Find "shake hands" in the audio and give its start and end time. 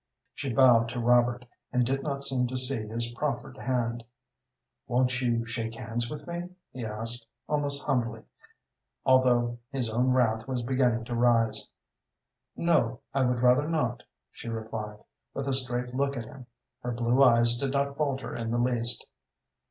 5.45-6.09